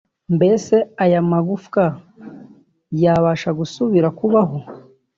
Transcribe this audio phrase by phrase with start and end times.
[0.35, 1.83] mbese aya magufwa
[3.03, 4.57] yabasha gusubira kubaho